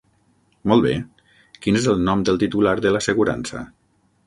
[0.71, 0.93] Molt bé,
[1.67, 3.65] quin és el nom del titular de l'assegurança?